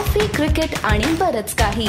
[0.00, 1.86] Coffee cricket आणि बरच काही.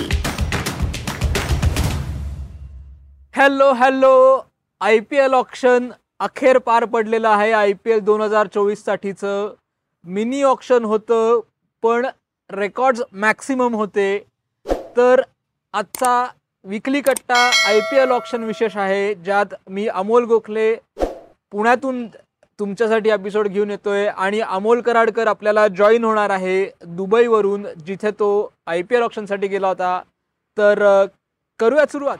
[3.34, 4.42] Hello hello
[4.82, 5.90] I P L auction
[6.20, 7.52] अखेर पार पडलेलं आहे.
[7.52, 9.54] आय पी एल दोन हजार चोवीस साठीचं
[10.06, 11.40] मिनी ऑक्शन होतं
[11.84, 12.06] पण
[12.50, 14.18] रेकॉर्ड्स मॅक्सिमम होते.
[14.98, 15.22] तर
[15.74, 16.26] आजचा
[16.66, 20.74] विकली कट्टा आय पी एल ऑक्शन विशेष आहे ज्यात मी अमोल गोखले
[21.52, 22.06] पुण्यातून
[22.62, 28.28] तुमच्यासाठी एपिसोड घेऊन येतोय आणि अमोल कराडकर आपल्याला जॉईन होणार आहे दुबईवरून जिथे तो
[28.68, 30.02] आय पी एल ऑप्शनसाठी गेला होता.
[30.58, 30.84] तर
[31.60, 32.18] करूयात सुरुवात.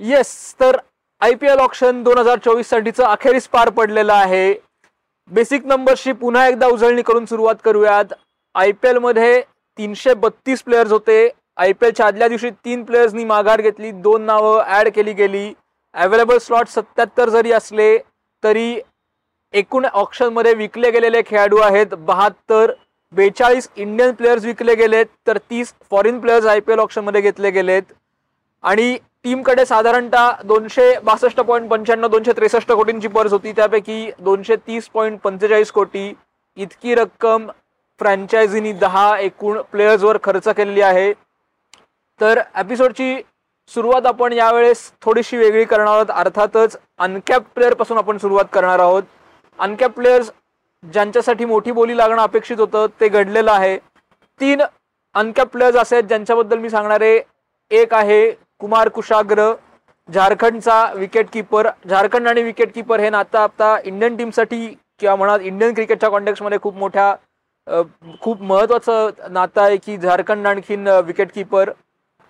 [0.00, 0.76] येस तर
[1.20, 4.54] आय पी एल ऑप्शन दोन हजार चोवीस साठीचं अखेरीस पार पडलेलं आहे.
[5.30, 8.12] बेसिक नंबरशी पुन्हा एकदा उजळणी करून सुरुवात करूयात.
[8.54, 9.40] आय पी एलमध्ये
[9.78, 11.28] तीनशे बत्तीस प्लेयर्स होते.
[11.56, 13.90] आय पी एलच्या आदल्या दिवशी तीन प्लेयर्सनी माघार घेतली.
[13.90, 15.52] दोन नावं ॲड केली गेली.
[15.94, 17.96] अवेलेबल स्लॉट सत्याहत्तर जरी असले
[18.42, 18.78] तरी
[19.54, 21.94] एकूण ऑप्शनमध्ये विकले गेलेले खेळाडू आहेत.
[21.94, 22.72] बहात्तर
[23.12, 27.82] बेचाळीस इंडियन प्लेयर्स विकले गेलेत तर तीस foreign players I P L ऑप्शनमध्ये घेतले गेलेत.
[28.64, 33.52] आणि टीमकडे साधारणतः दोनशे बासष्ट पॉईंट पंच्याण्णव दोनशे त्रेसष्ट कोटींची पर्स होती.
[33.52, 36.12] त्यापैकी दोनशे तीस पॉईंट पंचेचाळीस कोटी
[36.56, 37.46] इतकी रक्कम
[38.00, 41.12] फ्रँचायझीनी दहा एकूण प्लेयर्सवर खर्च केलेली आहे.
[42.20, 43.16] तर एपिसोडची
[43.70, 46.10] सुरुवात आपण यावेळेस थोडीशी वेगळी करणार आहोत.
[46.10, 49.02] अर्थातच अनकॅप प्लेअरपासून आपण सुरुवात करणार आहोत.
[49.58, 50.30] अनकॅप प्लेयर्स
[50.82, 53.76] ज्यांच्यासाठी मोठी बोली लागणं अपेक्षित होतं ते घडलेलं आहे.
[54.40, 54.62] तीन
[55.14, 57.20] अनकॅप प्लेयर्स असे आहेत ज्यांच्याबद्दल मी सांगणार आहे
[57.70, 59.52] एक आहे कुमार कुशाग्र
[60.08, 64.66] झारखंडचा विकेट किपर झारखंड आणि विकेट किपर हे नातं आता इंडियन टीमसाठी
[65.00, 67.14] किंवा म्हणा इंडियन क्रिकेटच्या कॉन्टेक्समध्ये खूप मोठ्या
[68.20, 71.70] खूप महत्त्वाचं नातं आहे की झारखंड आणखीन विकेट किपर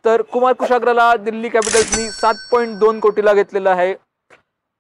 [0.05, 3.95] तर कुमार कुशाग्रला दिल्ली कॅपिटल्सनी सात पॉईंट दोन कोटीला घेतलेला आहे.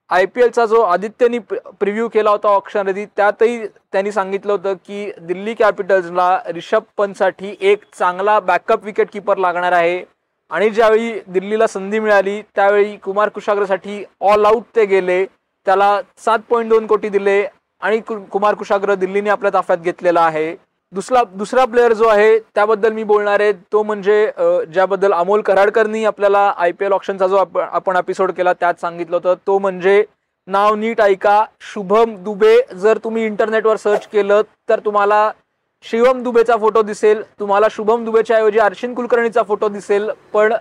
[0.08, 5.12] आय पी एलचा जो आदित्यनी प्रिव्ह्यू केला होता ऑप्शन आधी त्यातही त्यांनी सांगितलं होतं की
[5.20, 10.04] दिल्ली कॅपिटल्सला रिषभ पंतसाठी एक चांगला बॅकअप विकेट किपर लागणार आहे.
[10.50, 15.26] आणि ज्यावेळी दिल्लीला संधी मिळाली त्यावेळी कुमार कुशाग्रसाठी ऑल आऊट ते गेले.
[15.66, 17.46] त्याला सात पॉईंट दोन कोटी दिले
[17.80, 20.56] आणि कु- कुमार कुशाग्र दिल्लीने आपल्या ताफ्यात घेतलेला आहे.
[20.92, 24.30] दुसरा दुसरा प्लेअर जो आहे त्याबद्दल मी बोलणार आहे तो म्हणजे
[24.72, 29.16] ज्याबद्दल अमोल कराडकरनी आपल्याला आय पी एल ऑप्शनचा जो आप- आपण एपिसोड केला त्यात सांगितलं
[29.16, 29.34] होतं.
[29.46, 30.04] तो म्हणजे
[30.46, 32.58] नाव नीट ऐका शुभम दुबे.
[32.74, 35.30] जर तुम्ही इंटरनेटवर सर्च केलं तर तुम्हाला
[35.90, 37.22] शिवम दुबेचा फोटो दिसेल.
[37.40, 40.10] तुम्हाला शुभम दुबेच्या ऐवजी अर्शिन कुलकर्णीचा फोटो दिसेल.
[40.32, 40.54] पण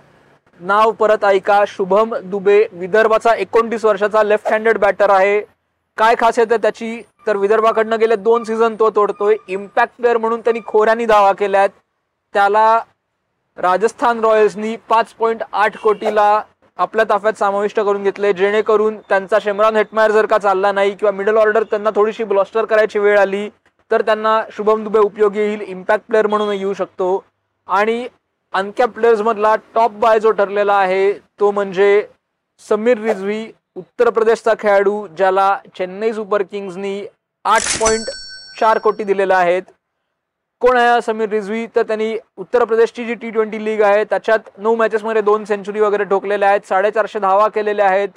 [0.60, 5.53] नाव परत ऐका शुभम दुबे विदर्भाचा एकोणतीस वर्षाचा लेफ्ट हँडेड बॅटर आहे.
[5.98, 7.02] काय खासियत आहे त्याची?
[7.26, 9.36] तर विदर्भाकडनं गेले दोन सीझन तो तोडतोय.
[9.48, 11.68] इम्पॅक्ट प्लेअर म्हणून त्यांनी खोऱ्यानी दावा केल्यात.
[12.34, 12.78] त्याला
[13.58, 16.42] राजस्थान रॉयल्सनी पाच पॉईंट आठ कोटीला
[16.78, 21.36] आपल्या ताफ्यात समाविष्ट करून घेतले जेणेकरून त्यांचा शेमरान हेटमायर जर का चालला नाही किंवा मिडल
[21.36, 23.48] ऑर्डर त्यांना थोडीशी ब्लॉस्टर करायची वेळ आली
[23.90, 25.60] तर त्यांना शुभम दुबे उपयोगी येईल.
[25.60, 27.24] इम्पॅक्ट प्लेअर म्हणून येऊ शकतो.
[27.68, 28.06] आणि
[28.54, 32.06] अनकॅप प्लेयर्समधला टॉप बाय जो ठरलेला आहे तो म्हणजे
[32.62, 33.44] समीर रिझवी
[33.76, 37.04] उत्तर प्रदेशचा खेळाडू ज्याला चेन्नई सुपर किंग्सनी
[37.44, 38.10] आठ पॉईंट
[38.60, 39.62] चार कोटी दिलेला आहेत.
[40.62, 44.74] कोण आहे समीर रिझवी तर त्यांनी उत्तर प्रदेशची जी टी ट्वेंटी लीग आहे त्याच्यात नऊ
[44.76, 46.60] मॅचेसमध्ये दोन सेंचुरी वगैरे ठोकलेल्या आहेत.
[46.68, 48.08] साडेचारशे धावा केलेल्या आहेत.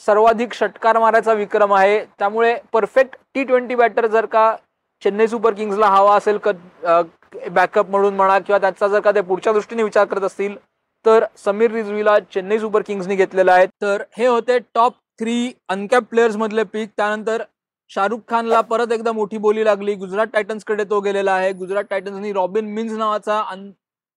[0.00, 2.04] सर्वाधिक षटकार मारायचा विक्रम आहे.
[2.18, 4.54] त्यामुळे परफेक्ट टी ट्वेंटी बॅटर जर का
[5.02, 6.50] चेन्नई सुपर किंग्सला हवा असेल क
[7.50, 10.56] बॅकअप म्हणून म्हणा किंवा त्याचा जर का ते पुढच्या दृष्टीने विचार करत असतील
[11.04, 13.66] तर समीर रिजवीला चेन्नई सुपर किंग्सनी घेतलेला आहे.
[13.82, 16.90] तर हे होते टॉप थ्री अनकॅप प्लेयर्स मधले पिक.
[16.96, 17.42] त्यानंतर
[17.90, 19.94] शाहरुख खानला परत एकदा मोठी बोली लागली.
[19.94, 21.52] गुजरात टायटन्सकडे तो गेलेला आहे.
[21.52, 23.70] गुजरात टायटन्सनी रॉबिन मिन्स नावाचा अन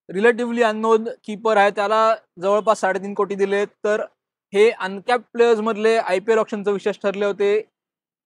[0.09, 1.71] रिलेटिव्हली अननोन कीपर आहे.
[1.71, 3.65] त्याला जवळपास साडेतीन कोटी दिले.
[3.65, 4.01] तर
[4.53, 7.61] हे अनकॅप प्लेयर्स मधले आय पी एल ऑप्शनचं विशेष ठरले होते.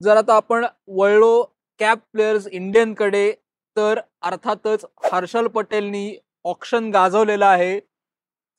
[0.01, 0.65] जर आता आपण
[0.97, 1.43] वळलो
[1.79, 3.31] कॅप प्लेयर्स इंडियनकडे
[3.77, 7.79] तर अर्थातच हर्षल पटेलनी ऑप्शन गाजवलेलं आहे.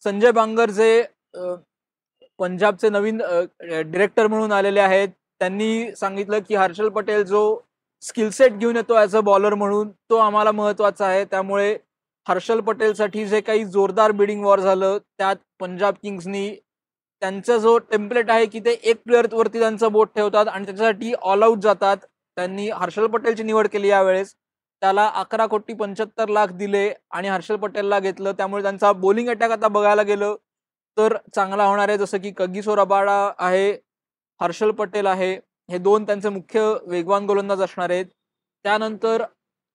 [0.02, 1.02] संजय बांगर जे
[2.38, 3.20] पंजाबचे नवीन
[3.62, 5.08] डिरेक्टर म्हणून आलेले आहेत
[5.40, 7.42] त्यांनी सांगितलं की हर्षल पटेल जो
[8.02, 11.24] स्किलसेट घेऊन येतो ॲज अ बॉलर म्हणून तो आम्हाला महत्त्वाचा आहे.
[11.24, 11.76] त्यामुळे
[12.26, 16.48] हर्षल पटेलसाठी जे काही जोरदार बिडिंग वॉर झालं त्यात पंजाब किंग्सनी
[17.22, 21.58] त्यांचा जो टेम्पलेट आहे की ते एक प्लेअरवरती त्यांचं बोट ठेवतात आणि त्याच्यासाठी ऑल आऊट
[21.62, 21.96] जातात.
[22.36, 24.34] त्यांनी हर्षल पटेलची निवड केली यावेळेस.
[24.82, 28.32] त्याला अकरा कोटी पंच्याहत्तर लाख दिले आणि हर्षल पटेलला घेतलं.
[28.32, 30.34] त्यामुळे त्यांचा बॉलिंग अटॅक आता बघायला गेलं
[30.96, 31.98] तर चांगला होणार आहे.
[31.98, 33.70] जसं की कगिसो रबाडा आहे
[34.40, 35.32] हर्षल पटेल आहे.
[35.68, 38.06] हे दोन त्यांचे मुख्य वेगवान गोलंदाज असणार आहेत.
[38.64, 39.22] त्यानंतर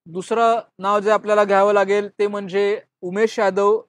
[0.08, 3.80] दुसरं नाव जे आपल्याला घ्यावं लागेल ते म्हणजे उमेश यादव.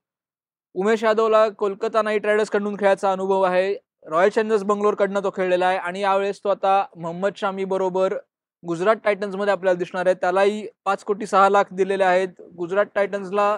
[0.74, 3.74] उमेश यादवला कोलकाता नाईट रायडर्सकडून खेळायचा अनुभव आहे.
[4.10, 8.14] रॉयल चॅलेंजर्स बंगलोरकडनं तो खेळलेला आहे आणि यावेळेस तो आता मोहम्मद शामी बरोबर
[8.62, 10.14] गुजरात टायटन्समध्ये आपल्याला दिसणार आहे.
[10.20, 12.28] त्यालाही पाच कोटी सहा लाख दिलेले आहेत.
[12.56, 13.56] गुजरात टायटन्सला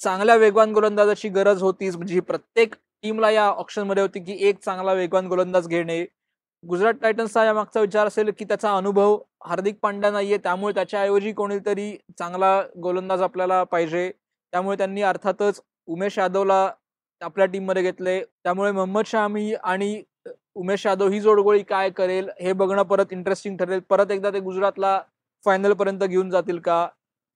[0.00, 5.26] चांगल्या वेगवान गोलंदाजाची गरज होतीच म्हणजे प्रत्येक टीमला या ऑप्शनमध्ये होती की एक चांगला वेगवान
[5.28, 6.04] गोलंदाज घेणे.
[6.64, 10.38] गुजरात टायटन्सचा या मागचा विचार असेल की त्याचा अनुभव हार्दिक पांड्या नाहीये.
[10.38, 14.10] त्यामुळे त्याच्याऐवजी कोणीतरी चांगला गोलंदाज आपल्याला पाहिजे.
[14.52, 16.70] त्यामुळे त्यांनी अर्थातच उमेश यादवला
[17.20, 18.20] आपल्या टीममध्ये घेतले.
[18.44, 20.02] त्यामुळे मोहम्मद शामी आणि
[20.56, 23.80] उमेश यादव ही जोडगोळी काय करेल हे बघणं परत इंटरेस्टिंग ठरेल.
[23.90, 25.00] परत एकदा ते गुजरातला
[25.44, 26.86] फायनल पर्यंत घेऊन जातील का?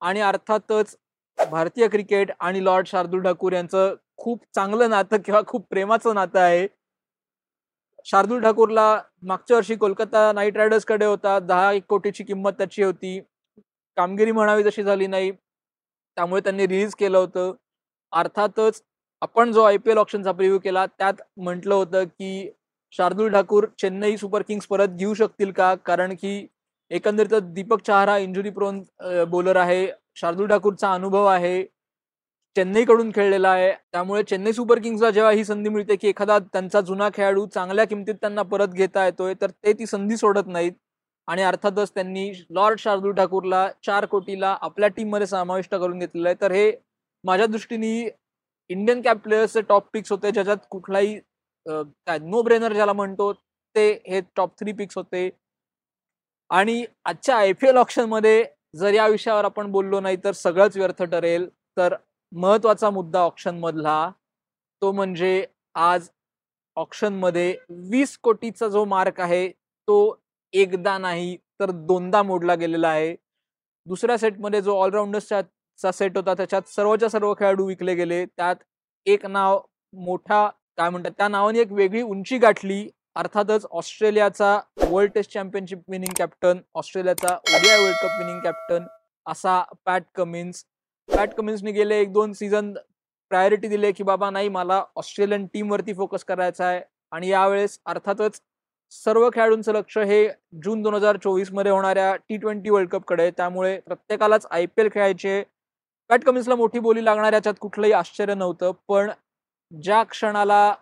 [0.03, 0.97] आणि अर्थातच
[1.39, 6.67] भारतीय क्रिकेट आणि लॉर्ड शार्दूल ठाकूर यांचं खूप चांगलं नातं किंवा खूप प्रेमाचं नातं आहे.
[8.07, 11.39] शार्दूल ठाकूरला मागच्या वर्षी कोलकाता नाईट रायडर्सकडे होता.
[11.39, 13.19] दहा एक कोटीची किंमत त्याची होती.
[13.97, 15.31] कामगिरी म्हणावी तशी झाली नाही.
[15.31, 17.53] त्यामुळे त्यांनी रिलीज केलं होतं.
[18.13, 18.83] अर्थातच
[19.23, 22.51] आपण जो आय पी एल ऑप्शनचा प्रिव्ह्यू केला त्यात म्हटलं होतं की
[22.93, 25.75] शार्दूल ठाकूर चेन्नई सुपर किंग्स परत घेऊ शकतील का?
[25.75, 26.47] कारण की
[26.91, 28.83] एकंदरीत दीपक चहारा इंजुरी प्रोन
[29.31, 29.87] बॉलर आहे.
[30.17, 31.63] शार्दूल ठाकूरचा अनुभव आहे.
[32.57, 33.73] चेन्नईकडून खेळलेला आहे.
[33.93, 38.15] त्यामुळे चेन्नई सुपर किंग्सला जेव्हा ही संधी मिळते की एखादा त्यांचा जुना खेळाडू चांगल्या किमतीत
[38.21, 40.73] त्यांना परत घेता येतोय तर ते ती संधी सोडत नाहीत.
[41.29, 46.37] आणि अर्थातच त्यांनी लॉर्ड शार्दूल ठाकूरला चार कोटीला आपल्या टीममध्ये समाविष्ट करून घेतलेलं आहे.
[46.41, 46.73] तर हे
[47.25, 48.11] माझ्या दृष्टीने
[48.71, 51.19] इंडियन कॅप प्लेयर्सचे टॉप पिक्स होते ज्याच्यात कुठलाही
[51.67, 53.33] काय नो ब्रेनर ज्याला म्हणतो
[53.75, 55.29] ते हे टॉप थ्री पिक्स होते.
[56.51, 58.45] आणि आजच्या आय पी एल ऑप्शनमध्ये
[58.77, 61.49] जर या विषयावर आपण बोललो नाही तर सगळंच व्यर्थ ठरेल.
[61.77, 61.95] तर
[62.33, 64.11] महत्त्वाचा मुद्दा ऑप्शनमधला
[64.83, 66.09] तो म्हणजे आज
[66.77, 67.55] ऑप्शनमध्ये
[67.91, 69.99] वीस कोटीचा जो मार्क आहे तो
[70.55, 73.15] एकदा नाही तर दोनदा मोडला गेलेला आहे.
[73.87, 78.25] दुसऱ्या सेटमध्ये जो ऑलराऊंडर्सचा सेट होता त्याच्यात सर्वच्या सर्व खेळाडू विकले गेले.
[78.27, 78.57] त्यात
[79.07, 79.61] एक नाव
[79.95, 80.49] मोठा
[80.79, 82.89] काय म्हणतात त्या नावाने एक वेगळी उंची गाठली.
[83.17, 84.59] अर्थातच ऑस्ट्रेलियाचा
[84.89, 88.87] world test championship winning captain ऑस्ट्रेलियाचा ओडिया वर्ल्ड कप विनिंग कॅप्टन
[89.27, 90.65] असा पॅट कमिन्स.
[91.09, 92.73] पॅट कमिन्सने गेले एक दोन सीझन
[93.31, 96.81] प्रायोरिटी दिले की बाबा नाही मला ऑस्ट्रेलियन टीम वरती फोकस करायचा आहे.
[97.13, 98.41] आणि यावेळेस अर्थातच
[98.93, 100.27] सर्व खेळाडूंचं लक्ष हे
[100.65, 105.43] जून दोन हजार चोवीसमध्ये होणाऱ्या टी ट्वेंटी वर्ल्ड कपकडे त्यामुळे प्रत्येकालाच आय पी एल खेळायचे.
[106.11, 108.73] पॅट कमिन्सला मोठी बोली लागणार याच्यात कुठलंही आश्चर्य नव्हतं.
[108.89, 109.11] पण
[109.73, 110.75] ज्या क्षणाला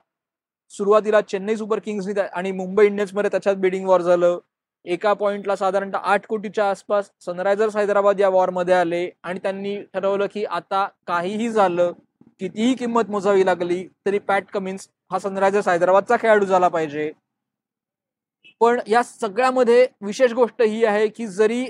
[0.73, 4.39] सुरुवातीला चेन्नई सुपर किंग्स आणि मुंबई इंडियन्समध्ये त्याच्यात बिडिंग वॉर झालं.
[4.85, 10.45] एका पॉइंटला साधारणतः आठ कोटीच्या आसपास सनरायझर्स हैदराबाद या वॉरमध्ये आले आणि त्यांनी ठरवलं की
[10.45, 11.93] आता काहीही झालं
[12.41, 17.11] कितीही किंमत मोजावी लागली तरी पॅट कमिन्स हा सनरायझर्स हैदराबादचा खेळाडू झाला पाहिजे.
[18.61, 21.65] पण या सगळ्यामध्ये विशेष गोष्ट ही आहे की जरी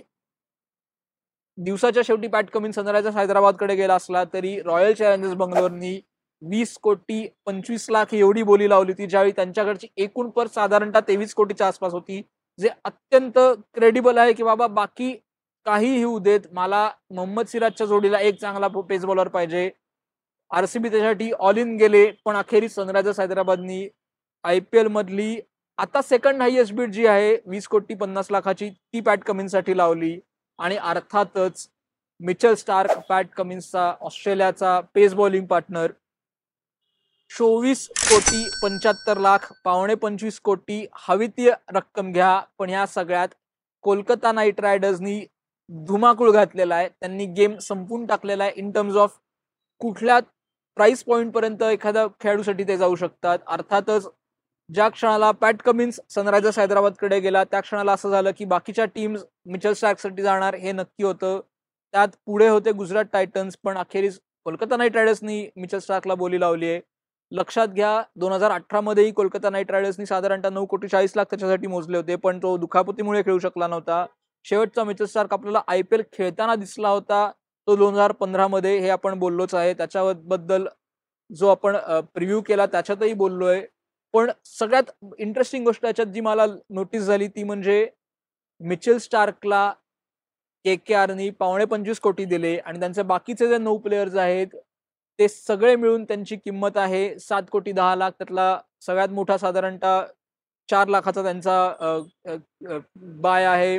[1.59, 5.99] दिवसाच्या शेवटी पॅट कमिन्स सनरायझर्स हैदराबादकडे गेला असला तरी रॉयल चॅलेंजर्स बंगलोरनी
[6.43, 11.67] वीस कोटी पंचवीस लाख एवढी बोली लावली होती ज्यावेळी त्यांच्याकडची एकूण पर साधारणतः तेवीस कोटीच्या
[11.67, 12.21] आसपास होती
[12.59, 13.39] जे अत्यंत
[13.75, 15.13] क्रेडिबल आहे की बाबा बाकी
[15.67, 19.71] काही होऊ देत मला मोहम्मद सिराजच्या जोडीला एक चांगला पेस बॉलर पाहिजे.
[20.51, 23.87] आरसीबी त्याच्यासाठी ऑल इन गेले पण अखेरीस सनरायझर्स हैदराबादनी
[24.45, 25.39] आय पी एल मधली
[25.79, 30.19] आता सेकंड हायएस्ट बीट जी आहे वीस कोटी पन्नास लाखाची ती पॅट कमिन्ससाठी लावली.
[30.59, 31.69] आणि अर्थातच
[32.21, 35.93] मिचल स्टार्क पॅट कमिन्सचा ऑस्ट्रेलियाचा पेस बॉलिंग पार्टनर
[37.39, 42.41] चोवीस कोटी पंच्याहत्तर लाख पावणे पंचवीस कोटी हवितीय रक्कम घ्या.
[42.59, 43.29] पण ह्या सगळ्यात
[43.85, 45.19] कोलकाता नाईट रायडर्सनी
[45.87, 46.89] धुमाकूळ घातलेला आहे.
[46.89, 48.53] त्यांनी गेम संपून टाकलेला आहे.
[48.57, 49.19] इन टर्म्स ऑफ
[49.81, 50.19] कुठल्या
[50.77, 53.39] प्राईस पॉईंटपर्यंत एखाद्या खेळाडूसाठी ते जाऊ शकतात.
[53.47, 54.09] अर्थातच
[54.71, 59.73] ज्या क्षणाला पॅट कमिन्स सनरायझर्स हैदराबादकडे गेला त्या क्षणाला असं झालं की बाकीच्या टीम्स मिचल
[59.73, 61.41] स्टॅकसाठी जाणार हे नक्की होतं.
[61.95, 66.81] त्यात पुढे होते गुजरात टायटन्स पण अखेरीस कोलकाता नाईट रायडर्सनी मिचल स्टार्कला बोली लावली आहे.
[67.33, 71.67] लक्षात घ्या दोन हजार अठरा मध्येही कोलकाता नाईट रायडर्सनी साधारणतः नऊ कोटी चाळीस लाख त्याच्यासाठी
[71.67, 74.05] मोजले होते पण तो दुखापतीमुळे खेळू शकला नव्हता.
[74.45, 77.31] शेवटचा मिचल स्टार्क आपल्याला आय पी एल खेळताना दिसला होता
[77.69, 79.73] तो दोन हजार पंधरा मध्ये हे आपण बोललोच आहे.
[79.75, 80.67] त्याच्याबद्दल
[81.31, 81.77] जो आपण
[82.15, 83.61] प्रिव्ह्यू केला त्याच्यातही बोललोय.
[84.15, 87.87] पण सगळ्यात इंटरेस्टिंग गोष्ट याच्यात जी मला नोटीस झाली ती म्हणजे
[88.61, 89.71] मिचेल स्टार्कला
[90.65, 94.55] के के आरनी पावणे पंचवीस कोटी दिले आणि त्यांचे बाकीचे जे नऊ प्लेयर्स आहेत
[95.19, 97.19] ते सगळे मिळून त्यांची किंमत आहे.
[97.19, 100.05] सात कोटी दहा लाख त्यातला सगळ्यात मोठा साधारणतः
[100.69, 101.97] चार लाखाचा त्यांचा
[103.23, 103.79] बाय आहे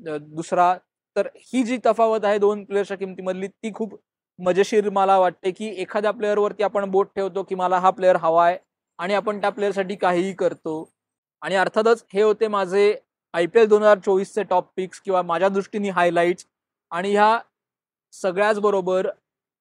[0.00, 0.74] दुसरा.
[1.16, 3.94] तर ही जी तफावत आहे दोन प्लेयरच्या किमतीमधली ती खूप
[4.38, 8.56] मजेशीर मला वाटते की एखाद्या प्लेअरवरती आपण बोट ठेवतो की मला हा प्लेअर हवा आहे
[8.98, 10.90] आणि आपण त्या प्लेअरसाठी काहीही करतो.
[11.42, 12.94] आणि अर्थातच हे होते माझे
[13.34, 16.46] आय पी एल दोन हजार चोवीसचे टॉप पिक्स किंवा माझ्या दृष्टीने हायलाईट्स
[16.92, 17.38] आणि ह्या
[18.14, 19.08] सगळ्याच बरोबर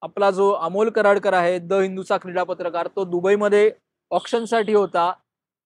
[0.02, 3.72] आपला जो अमोल कराडकर आहे द हिंदूचा क्रीडा पत्रकार तो दुबईमध्ये
[4.12, 5.12] ऑप्शनसाठी होता.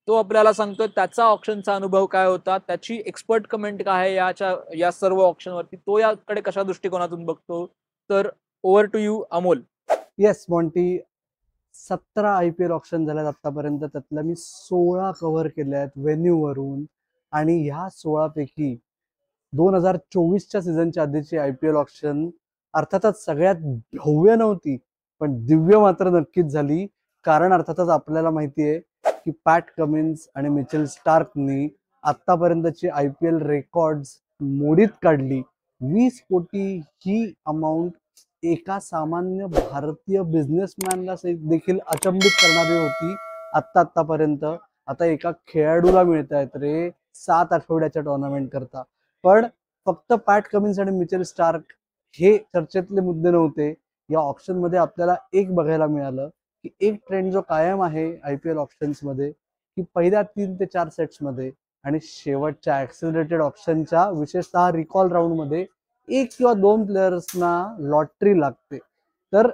[0.08, 2.58] तो आपल्याला सांगतोय त्याचा ऑप्शनचा अनुभव काय होता?
[2.58, 7.66] त्याची एक्सपर्ट कमेंट काय आहे याच्या या सर्व ऑप्शनवरती तो याकडे कशा दृष्टिकोनातून बघतो?
[8.10, 8.30] तर
[8.64, 9.62] over to you Amol.
[10.18, 10.98] Yes Monty
[11.76, 13.84] सतरा आय पी एल ऑप्शन झाल्यात आतापर्यंत.
[13.84, 16.84] त्यातल्या मी सोळा कव्हर केल्या आहेत व्हेन्यूवरून
[17.34, 18.76] आणि ह्या सोळापैकी
[19.54, 22.30] दोन हजार चोवीसच्या सीझनच्या आधीची आय पी एल ऑप्शन
[22.74, 23.56] अर्थातच सगळ्यात
[23.96, 24.78] भव्य नव्हती
[25.22, 26.86] पण दिव्य मात्र नक्कीच झाली.
[27.26, 28.80] कारण अर्थातच आपल्याला माहिती आहे
[29.26, 31.68] की पॅट कमिन्स आणि मिचेल स्टार्कनी
[32.04, 35.42] आतापर्यंतची आय पी एल रेकॉर्ड्स मोडीत काढली.
[35.82, 37.92] वीस कोटी ही अमाऊंट
[38.46, 43.16] एका सामान्य भारतीय बिझनेसमॅनला देखील अचंबित करणारी होती
[43.54, 44.46] आत्ता आत्तापर्यंत.
[44.88, 48.84] आता एका खेळाडूला मिळत आहेत रे सात आठवड्याच्या टुर्नामेंट करता.
[49.24, 49.46] पण
[49.88, 51.74] फक्त पॅट कमिन्स आणि मिचेल स्टार्क
[52.18, 53.74] हे चर्चेतले मुद्दे नव्हते.
[54.10, 56.30] या ऑप्शनमध्ये आपल्याला एक बघायला मिळालं
[56.66, 60.90] की एक ट्रेंड जो कायम आहे आय पी एल ऑप्शन्समध्ये की पहिल्या तीन ते चार
[60.90, 61.52] सेट्समध्ये
[61.86, 65.66] आणि शेवटच्या ऍक्सिलरेटेड ऑप्शनच्या विशेषतः रिकॉल राऊंडमध्ये
[66.08, 67.52] एक किंवा दोन प्लेयर्सना
[67.82, 68.78] लॉटरी लागते.
[69.34, 69.50] तर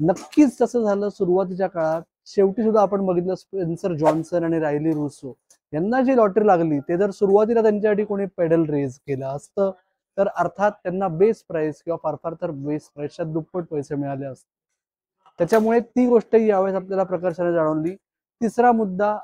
[0.00, 2.02] नक्कीच तसं झालं सुरुवातीच्या काळात.
[2.26, 5.32] शेवटी सुद्धा आपण बघितलं स्पेन्सर जॉन्सन आणि रायली रुसो
[5.72, 9.70] यांना जी लॉटरी लागली ते जर सुरुवातीला त्यांच्यासाठी कोणी पेडल रेज केलं असतं
[10.18, 14.46] तर अर्थात त्यांना बेस प्राइस किंवा फार फार तर बेस प्राइसच्या दुप्पट पैसे मिळाले असते.
[15.38, 17.94] त्याच्यामुळे ती गोष्ट यावेळेस आपल्याला प्रकर्षाने जाणवली.
[18.40, 19.16] तिसरा मुद्दा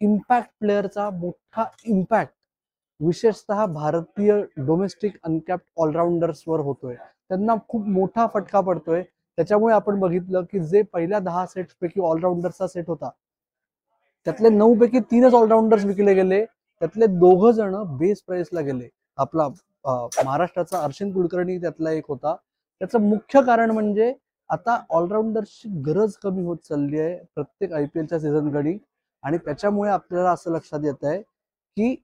[0.00, 2.34] इम्पॅक्ट प्लेअरचा मोठा इम्पॅक्ट
[3.00, 6.94] विशेषतः भारतीय डोमेस्टिक अनकॅप्ट ऑलराऊंडर्सवर होतोय.
[7.28, 9.02] त्यांना खूप मोठा फटका पडतोय.
[9.38, 13.10] त्याच्यामुळे आपण बघितलं की जे पहिल्या दहा सेट्स पैकी ऑलराऊंडर्सचा सेट होता
[14.26, 16.44] त्यातले नऊ पैकी तीनच ऑलराऊंडर्स विकले गेले.
[16.44, 18.88] त्यातले दोघ जण बेस प्राइसला गेले.
[19.18, 19.48] आपला
[19.84, 22.34] महाराष्ट्राचा अर्शिन कुलकर्णी त्यातला एक होता.
[22.80, 24.12] त्याचं मुख्य कारण म्हणजे
[24.50, 28.76] आता ऑलराऊंडरची गरज कमी होत चालली आहे प्रत्येक आय पी एलच्या सीझन घडी
[29.22, 31.20] आणि त्याच्यामुळे आपल्याला असं लक्षात येत आहे
[31.76, 31.94] की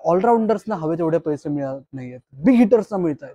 [0.00, 2.20] ऑलराऊंडर्सना हवे तेवढे पैसे मिळत नाही आहेत.
[2.34, 3.34] बिग हिटर्सना मिळत आहेत.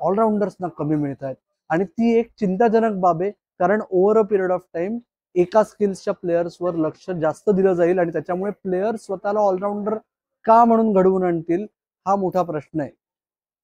[0.00, 1.36] ऑलराऊंडर्सना कमी मिळत आहेत.
[1.70, 4.98] आणि ती एक चिंताजनक बाब आहे कारण over a period of time
[5.34, 9.96] एका स्किल्सच्या प्लेयर्सवर लक्ष जास्त दिलं जाईल आणि त्याच्यामुळे प्लेयर स्वतःला ऑलराऊंडर
[10.44, 11.66] का म्हणून घडवून आणतील?
[12.06, 12.90] हा मोठा प्रश्न आहे.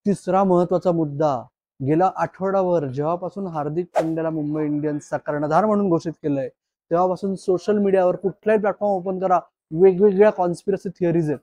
[0.06, 1.36] तिसरा महत्त्वाचा मुद्दा
[1.80, 6.48] गेला आठवडाभर जेव्हापासून हार्दिक पंड्याला मुंबई इंडियन्सचा कर्णधार म्हणून घोषित केलंय
[6.90, 9.38] तेव्हापासून सोशल मीडियावर कुठलाही प्लॅटफॉर्म ओपन करा
[9.72, 11.38] वेगवेगळ्या कॉन्स्पिरसी थिअरीज आहेत.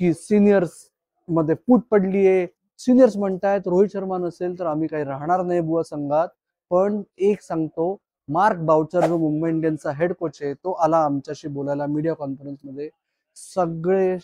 [0.00, 2.46] की सिनियर्समध्ये फूट पडली आहे
[2.80, 6.28] सिनियर्स म्हणतायत रोहित शर्मा नसेल तर आम्ही काही राहणार नाही बुवा संघात.
[6.70, 7.96] पण एक सांगतो
[8.28, 12.88] मार्क बाउचर जो मुंबई इंडियन्सचा हेड कोच आहे तो आला आमच्याशी बोलायला मीडिया कॉन्फरन्समध्ये.
[13.36, 14.16] सगळे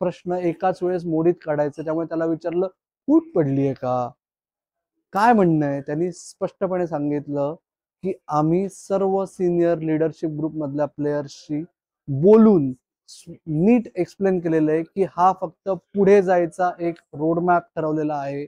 [0.00, 1.84] प्रश्न एकाच वेळेस मोडीत काढायचे.
[1.84, 2.66] त्यामुळे त्याला विचारलं
[3.08, 4.08] फूट पडली आहे का?
[5.12, 5.80] काय म्हणणं आहे?
[5.80, 7.54] त्यांनी स्पष्टपणे सांगितलं
[8.04, 11.62] की आम्ही सर्व सिनियर लिडरशिप ग्रुप मधल्या प्लेयर्सशी
[12.08, 12.72] बोलून
[13.46, 18.44] नीट एक्सप्लेन केलेलं आहे की हा फक्त पुढे जायचा एक रोडमॅप ठरवलेला आहे.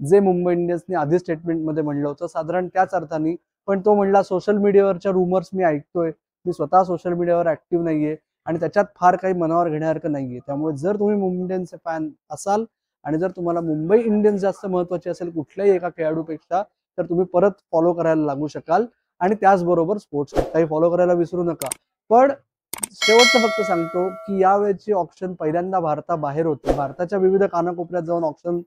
[0.00, 3.34] जे मुंबई इंडियन्सने आधी स्टेटमेंटमध्ये म्हणलं होतं साधारण त्याच अर्थाने.
[3.68, 6.10] पण तो म्हणला सोशल मीडियावरच्या रुमर्स मी ऐकतोय.
[6.46, 8.16] मी स्वतः सोशल मीडियावर ऍक्टिव्ह नाहीये.
[8.46, 10.38] आणि त्याच्यात फार काही मनावर घेण्यासारखं नाहीये.
[10.46, 12.64] त्यामुळे जर तुम्ही मुंबई इंडियन्सचे फॅन असाल
[13.04, 16.62] आणि जर तुम्हाला मुंबई इंडियन्स जास्त महत्वाची असेल कुठल्याही एका खेळाडूपेक्षा
[16.98, 18.86] तर तुम्ही परत फॉलो करायला लागू शकाल.
[19.20, 21.68] आणि त्याचबरोबर स्पोर्ट्स काही फॉलो करायला विसरू नका.
[22.10, 22.32] पण
[22.94, 26.74] शेवटचं फक्त सांगतो की यावेळेची ऑप्शन पहिल्यांदा भारताबाहेर होते.
[26.76, 28.60] भारताच्या विविध कानाकोपऱ्यात जाऊन ऑप्शन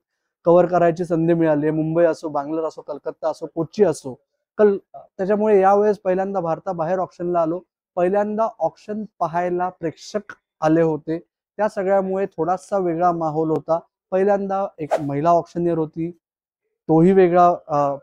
[0.46, 1.70] कव्हर करायची संधी मिळाली.
[1.72, 4.14] मुंबई असो बांगलोर असो कलकत्ता असो कोची असो.
[4.58, 7.60] कल त्याच्यामुळे यावेळेस पहिल्यांदा भारताबाहेर ऑप्शनला आलो.
[7.96, 11.18] पहिल्यांदा ऑप्शन पाहायला प्रेक्षक आले होते.
[11.20, 13.80] त्या सगळ्यामुळे थोडासा वेगळा माहोल होता.
[14.12, 16.10] पहिल्यांदा एक महिला ऑप्शनियर होती.
[16.90, 17.54] तोही वेगळा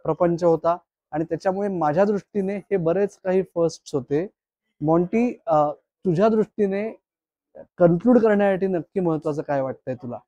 [0.05, 0.77] प्रपंच होता.
[1.13, 4.27] आणि त्याच्यामुळे माझ्या दृष्टीने हे बरेच काही फर्स्ट होते.
[4.81, 6.89] मॉन्टी तुझ्या दृष्टीने
[7.79, 10.19] कन्क्लूड करण्यासाठी नक्की महत्वाचं काय वाटतंय तुला?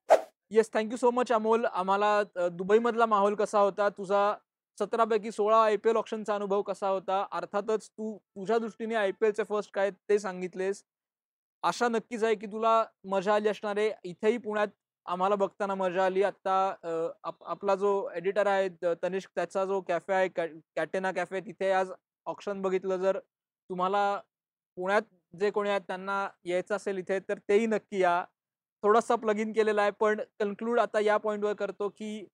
[0.51, 1.65] Yes thank you so much Amol.
[1.65, 3.89] आम्हाला दुबईमधला माहोल कसा होता?
[3.89, 4.33] तुझा
[4.81, 7.25] सतरा पैकी सोळा आय पी एल ऑप्शनचा अनुभव कसा होता?
[7.33, 10.83] अर्थातच तू तुझ्या दृष्टीने आय पी एलचे फर्स्ट काय ते सांगितलेस.
[11.63, 13.91] आशा नक्कीच आहे की तुला मजा आली असणार आहे.
[14.05, 14.69] इथेही पुण्यात
[15.07, 16.23] आम्हाला बघताना मजा आली.
[16.23, 16.55] आता
[17.25, 18.69] आपला जो एडिटर आहे
[19.03, 21.93] तनिष्क त्याचा जो कॅफे आहे कॅटेना कॅफे तिथे आज
[22.27, 24.21] ऑप्शन बघितलं जर तुम्हाला
[24.77, 25.03] पुण्यात
[25.41, 28.25] जे कोणी आहेत त्यांना यायचं असेल इथे तर तेही नक्की या.
[28.83, 32.25] थोडासा प्लग इन केलेला आहे पण कन्क्लूड आता या पॉईंटवर करतो की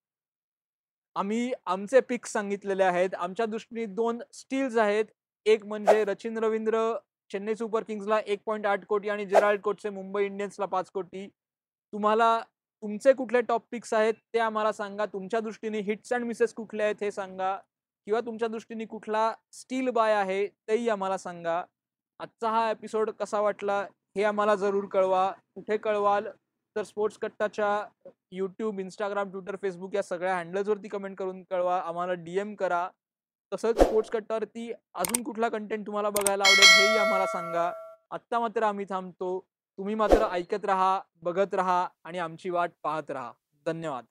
[1.17, 3.15] आम्ही आमचे पिक्स सांगितलेले आहेत.
[3.15, 5.05] आमच्या दृष्टीने दोन स्टील्स आहेत.
[5.47, 6.79] एक म्हणजे रचिन रवींद्र
[7.31, 11.27] चेन्नई सुपर किंग्सला एक पॉईंट आठ कोटी आणि जेराल्ड कोटचे मुंबई इंडियन्सला पाच कोटी.
[11.93, 12.39] तुम्हाला
[12.83, 15.07] तुमचे कुठले टॉप पिक्स आहेत ते आम्हाला सांगा.
[15.07, 17.57] तुमच्या दृष्टीने हिट्स अँड मिसेस कुठले आहेत हे सांगा.
[18.07, 21.63] किंवा तुमच्या दृष्टीने कुठला स्टील बाय आहे तेही आम्हाला सांगा.
[22.21, 23.81] आजचा हा एपिसोड कसा वाटला
[24.17, 25.31] हे आम्हाला जरूर कळवा.
[25.55, 26.29] कुठे कळवाल?
[26.77, 27.87] तर स्पोर्ट्स कट्टाच्या
[28.33, 31.81] यूट्यूब इंस्टाग्राम ट्विटर फेसबुक या सगळ्या हँडल्सवरती कमेंट करून कळवा.
[31.81, 32.89] आम्हाला डीएम करा.
[33.53, 37.71] तसंच स्पोर्ट्स कट्टावरती अजून कुठला कंटेंट तुम्हाला बघायला आवडेल हेही आम्हाला सांगा.
[38.11, 39.39] आत्ता मात्र आम्ही थांबतो.
[39.79, 43.33] तुम्ही मात्र ऐकत राहा बघत राहा आणि आमची वाट पाहत राहा.
[43.67, 44.05] धन्यवाद.